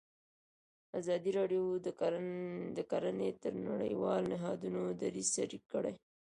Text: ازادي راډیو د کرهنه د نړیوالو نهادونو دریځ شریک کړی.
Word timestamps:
ازادي 0.99 1.31
راډیو 1.39 1.63
د 2.77 2.79
کرهنه 2.91 3.25
د 3.43 3.45
نړیوالو 3.69 4.29
نهادونو 4.33 4.81
دریځ 5.01 5.27
شریک 5.35 5.63
کړی. 5.73 5.93